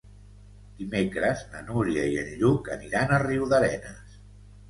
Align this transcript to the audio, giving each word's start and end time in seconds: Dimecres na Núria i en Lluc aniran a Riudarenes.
Dimecres 0.77 1.43
na 1.51 1.59
Núria 1.67 2.07
i 2.13 2.17
en 2.21 2.31
Lluc 2.39 2.71
aniran 2.79 3.13
a 3.17 3.19
Riudarenes. 3.27 4.17